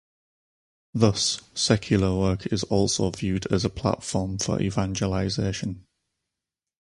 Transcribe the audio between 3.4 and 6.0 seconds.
as a platform for evangelization.